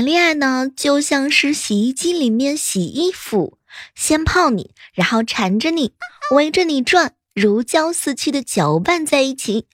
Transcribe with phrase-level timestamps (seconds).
[0.00, 3.58] 谈恋爱呢，就像是洗衣机里面洗衣服，
[3.94, 5.92] 先泡你，然后缠着你，
[6.30, 9.66] 围着你转，如胶似漆的搅拌在一起，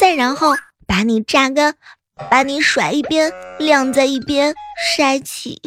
[0.00, 0.54] 再然后
[0.86, 1.74] 把你榨干，
[2.30, 4.54] 把你甩一边，晾在一边
[4.96, 5.60] 晒起。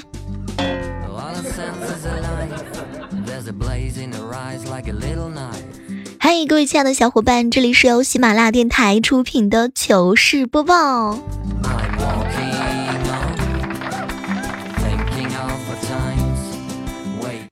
[6.17, 11.19] 嗨，各位亲爱的小伙伴，这里是由喜马拉雅电台出品的糗事播报。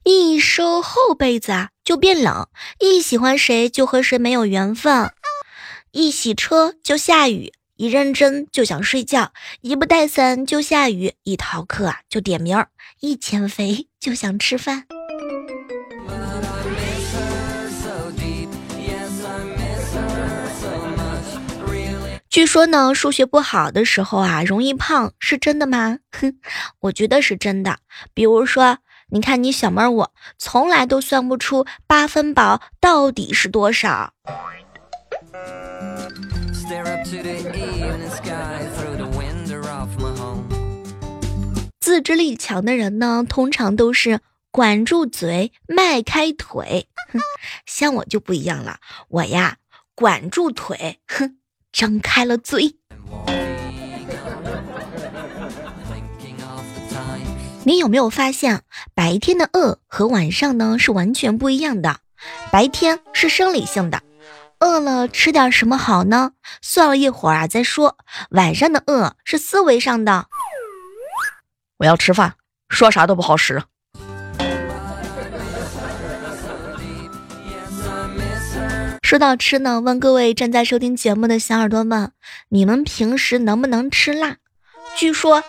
[0.07, 2.45] 一收厚被子啊，就变冷；
[2.77, 5.09] 一喜欢谁就和谁没有缘分；
[5.93, 9.31] 一洗车就下雨；一认真就想睡觉；
[9.61, 12.67] 一不带伞就下雨；一逃课啊就点名儿；
[12.99, 14.85] 一减肥就想吃饭。
[22.29, 25.97] 据说呢，数学不好的时候啊，容易胖，是真的吗？
[26.11, 26.37] 哼，
[26.81, 27.79] 我觉得是真的。
[28.13, 28.77] 比如说。
[29.11, 34.13] 你看，你小妹儿，我从来都算不出八分饱到底是多少。
[41.79, 46.87] 自制力强的人呢，通常都是管住嘴，迈开腿。
[47.13, 47.19] 哼，
[47.67, 49.57] 像我就不一样了，我呀，
[49.93, 51.37] 管住腿，哼，
[51.71, 52.77] 张开了嘴。
[57.67, 58.61] 你有没有发现，
[58.93, 61.97] 白天的饿和晚上呢是完全不一样的？
[62.51, 64.03] 白天是生理性的，
[64.59, 66.33] 饿了吃点什么好呢？
[66.61, 67.97] 算了一会儿啊再说。
[68.29, 70.27] 晚上的饿是思维上的，
[71.77, 72.35] 我要吃饭，
[72.69, 73.63] 说啥都不好使。
[79.01, 82.11] 说到吃呢，问各位正在收听节目的小耳朵们，
[82.49, 84.37] 你们平时能不能吃辣？
[84.95, 85.43] 据说。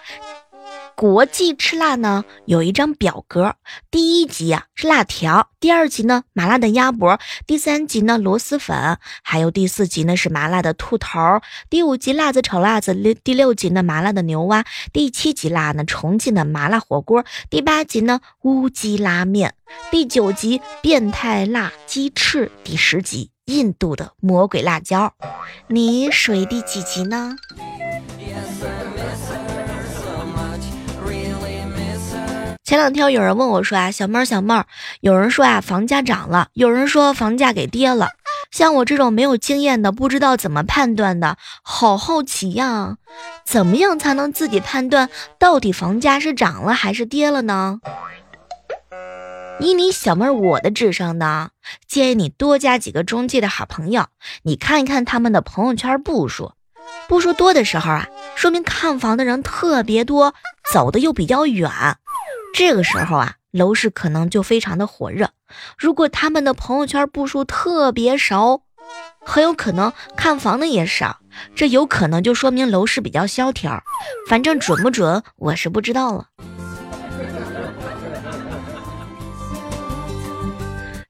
[0.97, 3.55] 国际吃辣呢，有一张表格，
[3.91, 19.55] 第一级啊是辣条，第二级呢麻辣的鸭脖，第三级呢螺蛳粉，还有第四级呢是麻辣的兔头，第五级辣子炒辣子，六第六级呢麻辣的牛蛙，第七级辣呢重庆的麻辣火锅，第八级呢乌鸡拉面，
[19.91, 25.13] 第九级变态辣鸡翅，第十级印度的魔鬼辣椒，
[25.69, 27.37] 你属于第几级呢？
[32.67, 34.67] 前两天有人问我说啊，小妹儿小妹儿，
[34.99, 38.09] 有人说啊房价涨了，有人说房价给跌了。
[38.51, 42.97] 像我这种没有经验的，不知道怎么判断的，好好奇呀！
[43.45, 47.79] 怎么样才能自己判断到底房价是涨了还是跌了呢？
[49.61, 51.51] 以你小妹儿我的智商呢，
[51.87, 54.07] 建议你多加几个中介的好朋友，
[54.43, 56.51] 你看一看他们的朋友圈步数，
[57.07, 60.35] 步数多的时候啊，说明看房的人特别多，
[60.73, 61.71] 走的又比较远。
[62.55, 65.31] 这个时候啊，楼市可能就非常的火热。
[65.79, 68.63] 如果他们的朋友圈步数特别少，
[69.21, 71.21] 很有可能看房的也少，
[71.55, 73.83] 这有可能就说明楼市比较萧条。
[74.29, 76.27] 反正准不准，我是不知道了。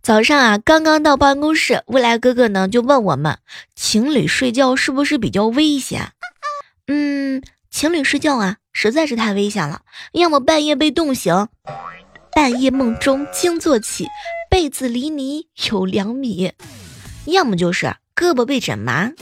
[0.03, 3.39] 早上啊，刚刚到办公室，未来哥哥呢就问我们，
[3.75, 6.13] 情侣睡觉是不是比较危险？
[6.87, 7.26] 嗯，
[7.77, 8.57] 情侣睡觉啊。
[8.73, 9.83] 实在是太危险了，
[10.13, 11.49] 要么半夜被冻醒，
[12.35, 14.09] 半夜梦中惊坐起，
[14.49, 16.53] 被子离你有两米；
[17.27, 19.13] 要么就是胳膊被枕麻。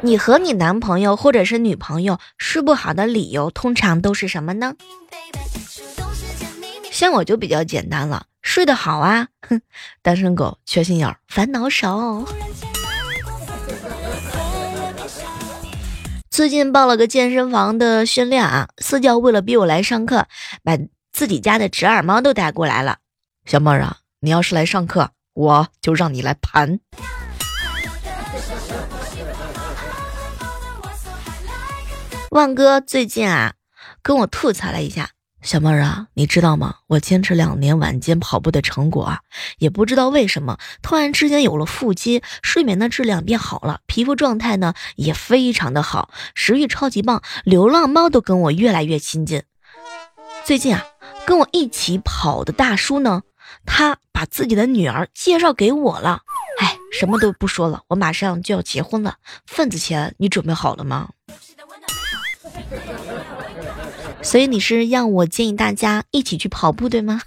[0.00, 4.74] 你和你男朋友或者是女朋友睡不好的理由，通常都是什么呢？
[6.90, 9.60] 像我就比较简单了，睡得好啊，哼，
[10.00, 12.24] 单身狗，缺心眼儿，烦恼少。
[16.40, 20.26] 最近报了个健身房的训练啊，私教为了逼我来上课，
[20.64, 20.78] 把
[21.12, 22.96] 自己家的侄儿猫都带过来了。
[23.44, 26.80] 小妹儿啊，你要是来上课，我就让你来盘。
[32.32, 33.52] 旺哥最近啊，
[34.00, 35.10] 跟我吐槽了一下。
[35.42, 36.76] 小妹儿啊，你知道吗？
[36.86, 39.20] 我坚持两年晚间跑步的成果啊，
[39.58, 49.42] 也不知道为什么突然之间有了腹肌，睡眠的质量变好了，皮肤状态呢也非常的好，食欲超级棒，流浪猫都跟我越来越亲近。
[50.44, 50.84] 最近啊，
[51.24, 53.22] 跟我一起跑的大叔呢，
[53.64, 56.20] 他把自己的女儿介绍给我了。
[56.60, 59.16] 哎，什么都不说了，我马上就要结婚了，
[59.46, 61.08] 份子钱你准备好了吗？
[64.22, 67.22] 所以你是让我建议大家一起去跑步，对吗？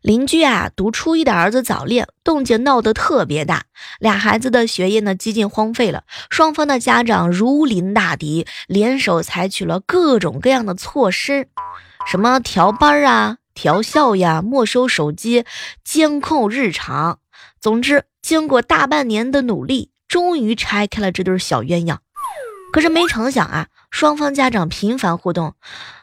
[0.00, 3.64] 邻居啊，读初一的儿子早恋，动静闹得特别大，
[3.98, 6.04] 俩孩子的学业呢几近荒废了。
[6.30, 11.48] 双方的家长如临大敌，联手采取了各种各样的措施，
[12.06, 15.44] 什么调班啊、调校呀、没收手机、
[15.84, 17.18] 监控日常。
[17.60, 21.96] 总之，经过大半年的努力，终于拆开了这对小鸳鸯。
[22.74, 25.54] 可是没成想啊，双方家长频繁互动，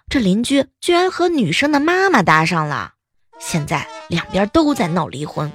[0.09, 2.93] 这邻居居然和女生的妈妈搭上了。
[3.39, 5.51] 现在两边都在闹离婚。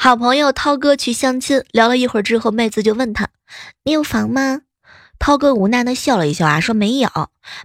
[0.00, 3.30] 好朋友涛哥去相亲，聊了一会儿之后，妹子就问他
[3.82, 4.60] ：“你有房吗？”
[5.18, 7.10] 涛哥无奈的笑了一笑啊，说没有。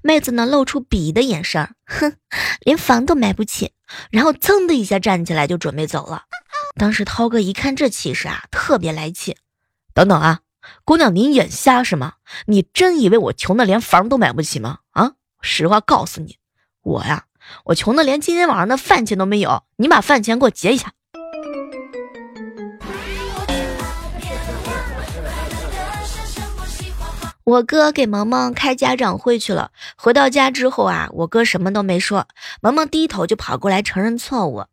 [0.01, 2.15] 妹子呢，露出鄙夷的眼神，哼，
[2.61, 3.73] 连房都买不起。
[4.09, 6.23] 然后噌的一下站起来就准备走了。
[6.75, 9.37] 当时涛哥一看这气势啊，特别来气。
[9.93, 10.39] 等等啊，
[10.83, 12.13] 姑娘，你眼瞎是吗？
[12.47, 14.79] 你真以为我穷的连房都买不起吗？
[14.89, 16.39] 啊，实话告诉你，
[16.81, 17.25] 我呀，
[17.65, 19.63] 我穷的连今天晚上的饭钱都没有。
[19.77, 20.93] 你把饭钱给我结一下。
[27.43, 32.27] 我哥给萌萌开家长会去了，回到家之后啊，我哥什么都没说，
[32.61, 34.65] 萌萌低头就跑过来承认错误。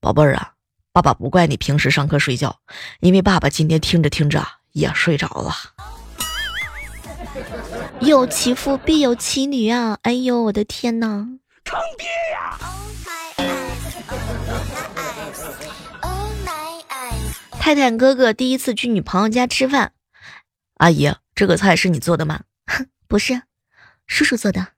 [0.00, 0.54] 宝贝儿啊。
[0.94, 2.58] 爸爸不怪你平时上课睡觉，
[3.00, 5.54] 因为爸爸今天听着听着也睡着了。
[8.00, 9.96] 有其父必有其女啊！
[10.02, 11.06] 哎呦，我的天哪！
[11.64, 12.58] 坑爹呀！
[17.58, 19.92] 泰坦哥哥第一次去女朋友家吃饭，
[20.76, 22.42] 阿姨，这个菜是你做的吗？
[23.08, 23.42] 不是，
[24.06, 24.68] 叔叔做的。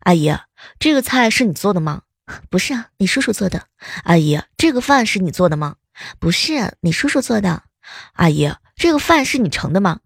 [0.00, 0.36] 阿姨，
[0.78, 2.02] 这个菜是你做的吗？
[2.48, 3.66] 不是啊，你叔叔做的。
[4.04, 5.76] 阿姨，这个饭是你做的吗？
[6.18, 7.64] 不是，你叔叔做的。
[8.14, 10.00] 阿姨，这个饭是你盛的吗？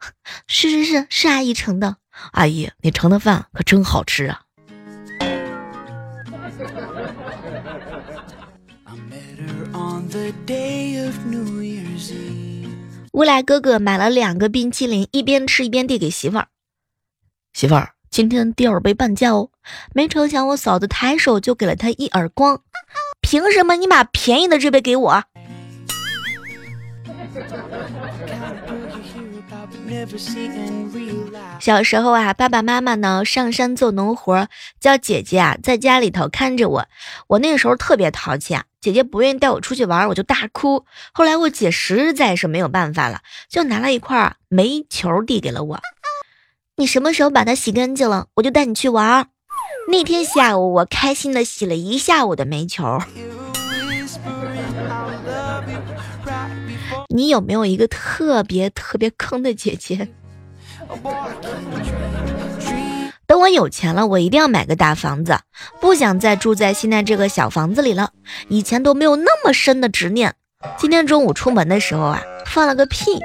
[0.46, 1.96] 是是是，是阿姨盛的。
[2.32, 4.42] 阿姨，你盛的饭可真好吃啊！
[13.18, 16.46] 乌来哥哥买了两个冰淇淋，一边吃一边递给媳妇儿。
[17.52, 17.90] 媳妇儿。
[18.12, 19.50] 今天第二杯半价哦，
[19.92, 22.62] 没成想我嫂子抬手就给了他一耳光，
[23.20, 25.20] 凭什么你把便宜的这杯给我？
[31.58, 34.46] 小时候啊，爸爸妈妈呢上山做农活，
[34.78, 36.86] 叫姐姐啊在家里头看着我。
[37.26, 40.84] 我那个时候特别淘气啊，姐姐不愿意带我出去玩，我就大哭。
[41.12, 45.80] 后来我姐实在是没有办法了，就拿了一块煤球递给了我。
[46.76, 49.28] 你什么时候把它洗干净了，我就带你去玩。
[49.90, 53.00] 那天下午，我开心的洗了一下午的煤球。
[57.08, 60.08] 你有没有一个特别特别坑的姐姐？
[63.28, 65.38] 等我有钱了，我一定要买个大房子，
[65.80, 68.12] 不想再住在现在这个小房子里了。
[68.48, 70.34] 以前都没有那么深的执念。
[70.78, 73.20] 今天中午出门的时候啊，放了个屁，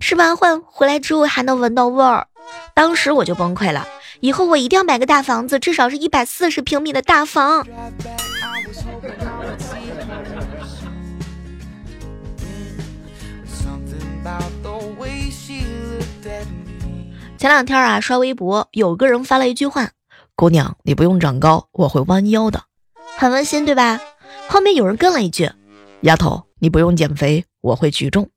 [0.00, 2.28] 吃完饭回来之后还能闻到味儿。
[2.72, 3.84] 当时我就崩溃了，
[4.20, 7.66] 以后我一定要买个大房子，至少是一百四十平米的大房。
[14.24, 15.81] About the way she looks.
[17.42, 19.90] 前两天啊，刷微博，有个人发了一句话
[20.36, 22.66] ：“姑娘，你不用长高，我会弯腰的。”
[23.18, 24.00] 很温馨，对吧？
[24.46, 25.50] 后面有人跟了一句
[26.02, 28.30] ：“丫头，你不用减肥，我会举重。”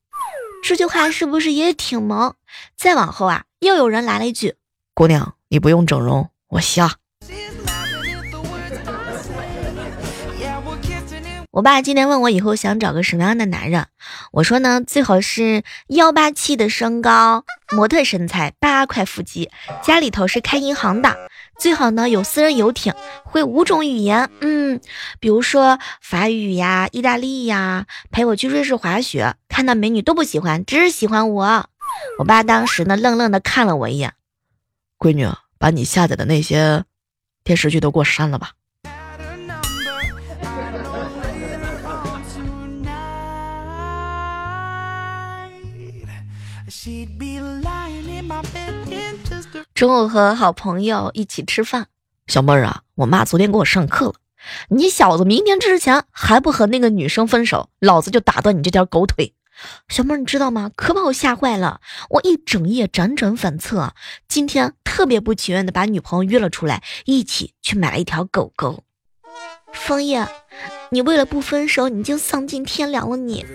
[0.66, 2.34] 这句话是不是也挺萌？
[2.76, 3.44] 再往后啊。
[3.60, 4.56] 又有人来了一句
[4.96, 6.96] ：“姑娘，你不用整容，我瞎。”
[11.56, 13.88] 我爸今天问我以后想找个什么样的男人，
[14.34, 19.50] 我说呢，最好是幺八七的身高，模特身材，八块腹肌，
[19.82, 21.16] 家里头是开银行的，
[21.58, 22.94] 最好呢有私人游艇，
[23.24, 24.82] 会五种语言，嗯，
[25.22, 31.70] 比如说法语呀、意大利呀，陪我去瑞士滑雪，看到美女都不喜欢，只是喜欢我。
[32.20, 34.16] 我爸当时呢，愣愣的看了我一眼，
[35.00, 36.84] 闺女，把你下载的那些
[37.46, 38.52] 电视剧都给我删了吧。
[49.76, 51.88] 中午和好朋友一起吃饭，
[52.28, 54.14] 小妹儿啊，我妈昨天给我上课了，
[54.70, 59.34] 你小子明天之前还不和那个女生分手，老子就打断你这条狗腿。
[59.90, 60.72] 小妹儿，你知道吗？
[60.78, 63.94] 可把我吓坏了，我一整夜辗转反侧，
[64.30, 68.86] 今天特别不情愿的把女朋友约了出来，一起去买了一条狗狗。
[69.74, 70.26] 枫叶，
[70.92, 73.46] 你为了不分手，你就丧尽天良了你。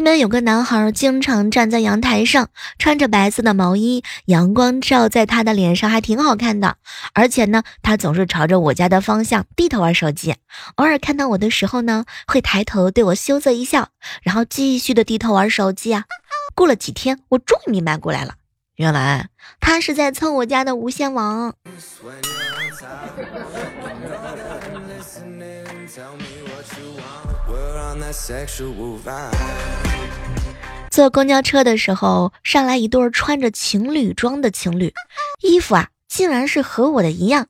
[0.00, 6.78] 对面有个男孩，经常站在阳台上，穿着白色的毛衣，阳光照在他的脸上，还挺好看的。
[7.12, 10.36] 而且呢，他总是朝着我家的方向低头玩手机，
[10.76, 13.90] 偶尔看到我的时候呢，会抬头对我羞涩一笑，
[14.22, 16.04] 然后继续的低头玩手机啊。
[16.54, 18.36] 过了几天，我终于明白过来了，
[18.76, 19.28] 原来
[19.60, 21.54] 他是在蹭我家的无线网。
[30.90, 34.92] 坐公交车的时候，上来一对穿着情侣装的情侣，
[35.40, 37.46] 衣服啊，竟然是和我的一样。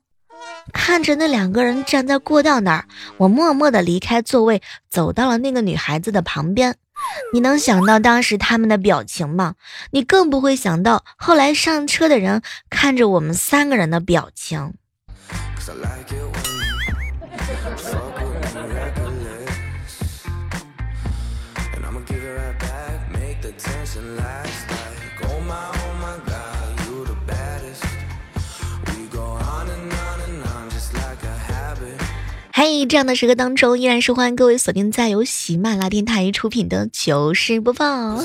[0.73, 2.85] 看着那两个人站在过道那儿，
[3.17, 6.75] 我默默的离开座位，走到了那个女孩子的旁边。
[7.33, 9.55] 你能想到当时他们的表情吗？
[9.91, 14.73] 你更不会想到后来上车的人看着我们三个人的表情。
[32.53, 38.17] 嘿，这样的时刻当中，依然是欢迎各位锁定在由喜马拉雅电台出品的糗事播报。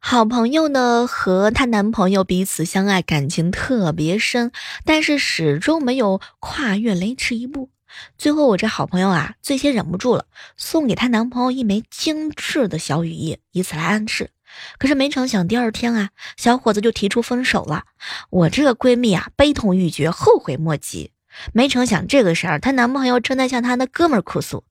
[0.00, 4.50] 好朋友呢和她男朋友彼此相爱，感情特别深，
[4.84, 7.70] 但是始终没有跨越雷池一步。
[8.18, 14.30] 最后我这好朋友啊，最先忍不住了，送给她男朋友一枚精致的小雨衣，以此来暗示。
[14.78, 17.84] 可是没成想，第二天啊，小伙子就提出分手了。
[18.30, 21.12] 我这个闺蜜啊，悲痛欲绝，后悔莫及。
[21.52, 24.64] 没成想这个时候，她男朋友正在向她的哥们儿哭诉：“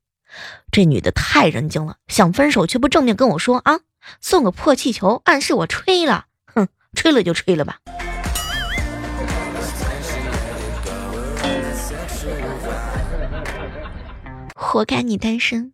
[0.72, 3.80] 这女的太人精了，想分手却不正面跟我说啊，
[4.22, 7.80] 送个破气球暗示我吹了，哼，吹了就吹了吧。”
[14.56, 15.72] 活该你单身。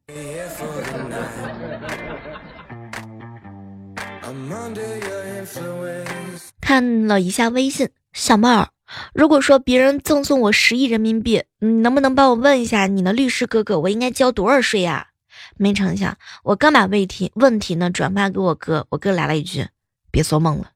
[6.60, 8.70] 看了一下微信，小妹儿，
[9.14, 15.08] 如果说别人赠送我十亿人民币，你能不能帮我问一下你的律师哥哥，我应该交多少税呀？
[15.58, 19.68] 没成想，我刚把问题问题呢转发给我哥，我哥来了一句
[20.12, 20.72] ：“别做梦了。”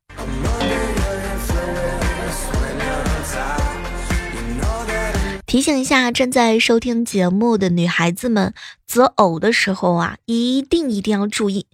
[5.45, 8.53] 提醒一下正在收听节目的女孩子们，
[8.85, 11.67] 择偶的时候啊，一定一定要注意。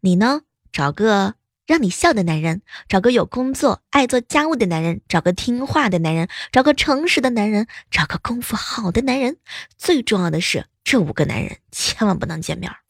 [0.00, 0.42] 你呢，
[0.72, 1.34] 找个
[1.68, 9.36] 让你笑的男人，找个有工作、爱做家务的男人，找个听话的男人，找个诚实的男人，找个功夫好的男人。
[9.76, 12.72] 最重要的是，这五个男人千万不能见面。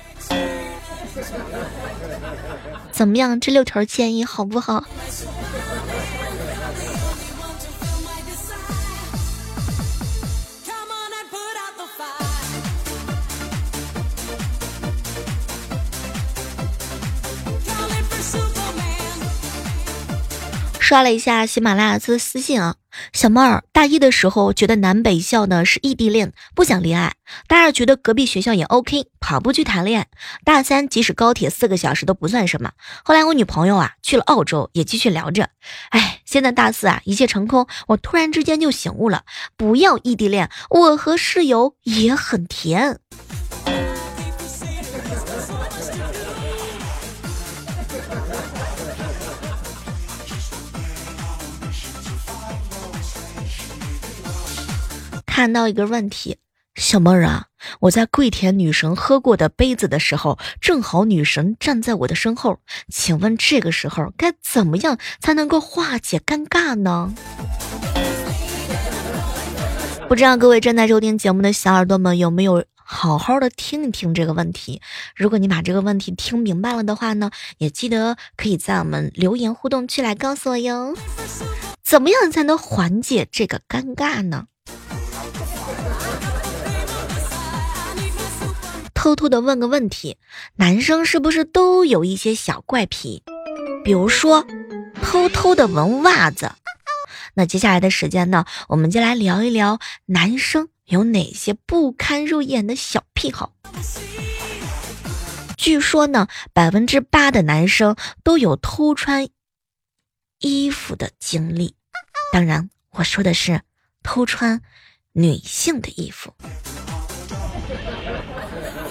[2.93, 3.41] 怎么样？
[3.41, 4.85] 这六条建议好不好？
[20.89, 22.77] 刷了一下喜马拉雅的私信啊，
[23.13, 27.11] 小妹儿，大一的时候觉得南北校呢是异地恋，不想恋爱；
[27.47, 30.07] 大二觉得隔壁学校也 OK，跑步去谈恋爱；
[30.47, 32.73] 大三即使高铁四个小时都不算什么。
[33.05, 35.51] 后来我女朋友啊去了澳洲，也继续聊着。
[35.91, 39.25] 哎，现在大四啊一切成空，我突然之间就醒悟了，
[39.59, 42.99] 不要异地恋，我和室友也很甜。
[55.39, 56.39] 看到一个问题，
[56.75, 57.47] 小妹儿啊，
[57.83, 67.15] 我在跪舔女神喝过的杯子的时候，正好女神站在我的身后，请问这个时候该怎么样才能够化解尴尬呢？
[70.09, 74.83] 不知道各位正在收听节目的小耳朵们有没有好好的听一听这个问题？
[75.15, 80.97] 如果你把这个问题听明白了的话呢，也记得可以在我们留言互动区来告诉我哟。
[81.85, 84.47] 怎么样才能缓解这个尴尬呢？
[88.99, 90.19] 偷偷的问个问题：
[90.57, 93.23] 男生是不是都有一些小怪癖？
[93.85, 94.45] 比如说，
[95.01, 96.51] 偷偷的闻袜子。
[97.35, 103.53] 那接下来的时间呢，我们就来聊一聊男生有哪些不堪入眼的小癖好。
[105.57, 109.29] 据说呢，百分之八的男生都有偷穿
[110.41, 111.77] 衣服的经历。
[112.33, 113.61] 当然，我说的是
[114.03, 114.61] 偷穿
[115.13, 116.35] 女性的衣服。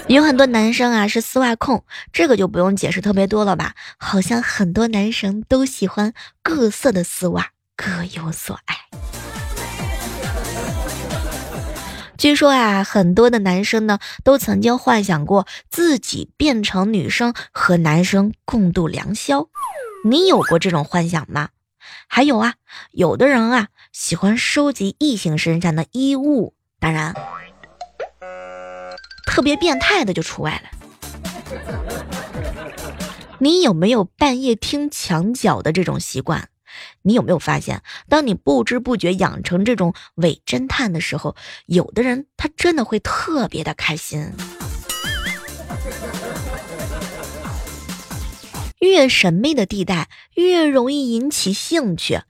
[0.08, 1.84] 有很多男生啊是丝袜控，
[2.14, 3.76] 这个就不用解释特别多了吧？
[3.98, 8.76] 好像很多男生都喜欢各色的丝袜，各有所爱。
[12.18, 19.50] 据说啊，很多的男生呢都曾经幻想过自己变成女生和男生共度良宵。
[20.06, 21.50] 你有过这种幻想吗？
[22.08, 22.54] 还有啊，
[22.92, 27.14] 有的人啊喜欢收集异性身上的衣物，当然。
[29.38, 30.72] 特别变态的就除外了。
[33.38, 36.50] 你有没有半夜听墙角的这种习惯？
[37.04, 41.36] 你有没有发现，当你不知不觉养成这种伪侦探的时候，
[41.68, 44.32] 有的人他真的会特别的开心。
[48.80, 52.22] 越神秘的地带，越容易引起兴趣。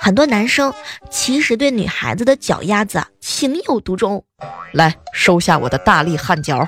[0.00, 0.72] 很多男生
[1.10, 4.24] 其实对女孩子的脚丫子情有独钟，
[4.72, 6.66] 来收下我的大力汗脚。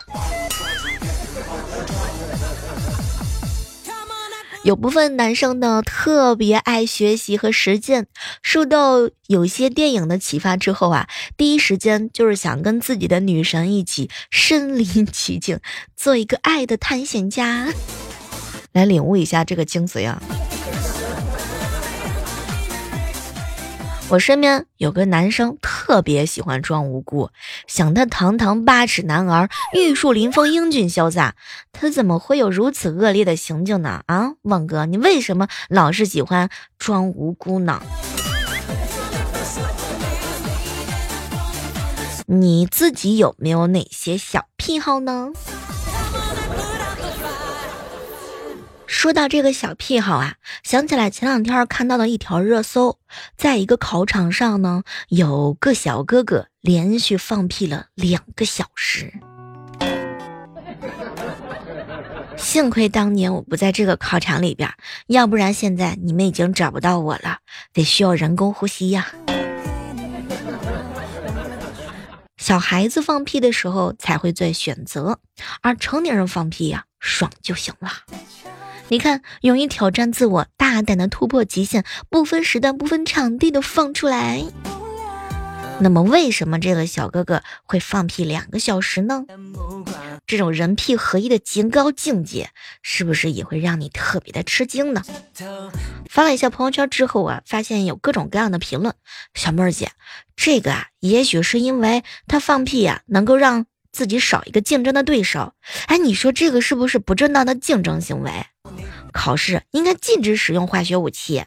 [4.63, 8.09] 有部分男生呢特别爱学习和实践，
[8.43, 11.09] 受到有些电影的启发之后啊，
[11.39, 15.61] 第一时间就是想跟自己的女神一起身临其境，
[15.97, 17.69] 做一个爱的探险家，
[18.73, 20.23] 来领悟一下这个精髓啊。
[24.11, 27.31] 我身边有个男生特别喜欢装无辜，
[27.69, 31.37] 想他堂堂八尺男儿，玉树临风，英俊潇洒，
[31.71, 34.03] 他怎么会有如此恶劣的行径呢？
[34.07, 37.81] 啊，旺哥，你为什么老是喜欢装无辜呢？
[42.27, 45.31] 你自己有没有哪些小癖好呢？
[48.93, 52.99] 说到这个小癖好啊，想起来前两天看到了一条热搜，
[53.37, 59.15] 在一个考场上呢，有个小哥哥连续放屁了两个小时。
[62.37, 64.69] 幸亏当年我不在这个考场里边，
[65.07, 67.39] 要不然现在你们已经找不到我了，
[67.73, 69.07] 得需要人工呼吸呀。
[72.39, 75.21] 小孩子放屁的时候才会做选择，
[75.63, 77.89] 而成年人放屁呀，爽就行了。
[78.91, 84.45] 你看，勇于挑战自我，大胆的突破极限，不分时段、不分场地的放出来。
[85.79, 89.25] 那么，为什么这个小哥哥会放屁两个小时呢？
[90.27, 92.51] 这种人屁合一的极高境界，
[92.83, 95.05] 是不是也会让你特别的吃惊呢？
[96.09, 98.93] 发了一下朋友圈之后啊，发现有各种各样的评论。
[99.35, 99.93] 小妹儿姐，
[100.35, 103.67] 这个啊，也许是因为他放屁呀，能够让。
[103.93, 105.53] 自己少一个竞争的对手，
[105.87, 108.31] 哎，你说这个是不是不正当的竞争行为？
[109.13, 111.45] 考试应该禁止使用化学武器。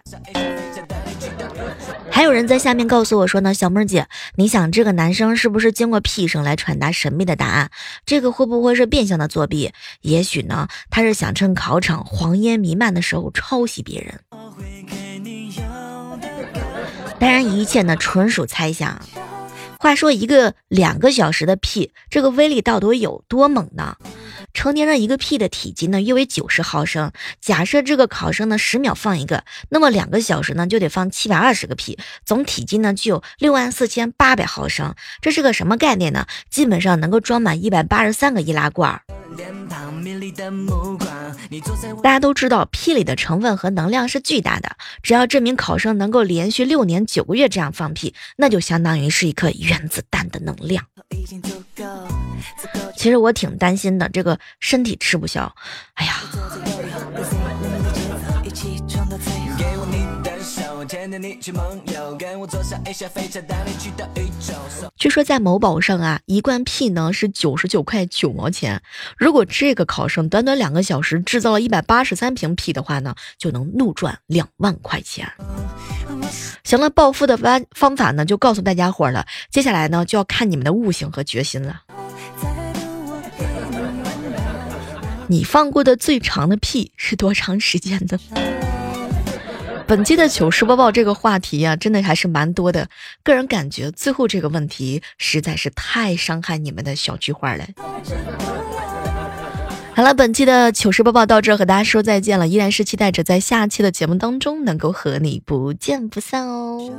[2.10, 7.72] 还有人在下面告诉我说呢，小妹儿姐，你想这个男生是不是经过屁声来传达神秘的答案？
[8.06, 9.72] 这个会不会是变相的作弊？
[10.02, 14.20] 也许呢，他是想趁考场黄烟弥漫的时候抄袭别人。
[17.20, 19.02] 当然，一切呢纯属猜想。
[19.80, 23.98] 话说一个两个小时的屁，这个威力到底有多猛呢？
[24.54, 27.12] 成年人一个屁的体积呢约为九十毫升。
[27.42, 34.94] 假设这个考生呢十秒放一个，那么两个小时呢就得放七百二十个屁，总体积呢就有六万四千八百毫升。
[35.22, 36.26] 这是个什么概念呢？
[36.50, 39.02] 基本上能够装满一百八十三个易拉罐。
[42.04, 44.76] 大家都知道，屁里的成分和能量是巨大的。
[45.02, 50.86] 只要这名考生能够连续六年九个月这样放屁，那就相当于是一颗原子弹的能量。
[53.04, 55.54] 其实我挺担心的，这个身体吃不消。
[55.96, 56.22] 哎呀。
[64.96, 68.82] 据说在某宝上啊，一罐屁呢是九十九块九毛钱。
[69.18, 75.30] 如果这个考生短短两个小时制造了一百八十三瓶屁的话呢，就能怒赚两万块钱。
[76.64, 79.26] 行了，暴富的方方法呢，就告诉大家伙了。
[79.52, 81.82] 接下来呢，就要看你们的悟性和决心了。
[85.28, 88.20] 你放过的最长的屁是多长时间的？
[89.86, 92.88] 本期的糗事播报这个话题呀，真的还是蛮多的。
[93.22, 97.66] 个人感觉最后这个问题实在是太伤害你们的小菊花了。
[99.96, 102.48] 好了，本期的糗事播报到这，和大家说再见了。
[102.48, 106.90] 依然是期待着在下期的节目当中能够和你不见不散哦。